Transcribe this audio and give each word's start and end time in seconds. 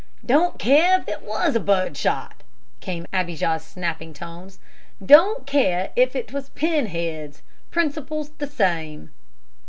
"Don't 0.25 0.57
care 0.57 0.97
if 1.05 1.05
't 1.05 1.21
was 1.23 1.59
bird 1.59 1.95
shot!" 1.95 2.41
came 2.79 3.05
Abijah's 3.13 3.63
snapping 3.63 4.15
tones. 4.15 4.57
"Don't 5.05 5.45
care 5.45 5.91
if 5.95 6.13
't 6.15 6.33
was 6.33 6.49
pin 6.55 6.87
heads; 6.87 7.43
principle's 7.69 8.29
the 8.31 8.47
same." 8.47 9.11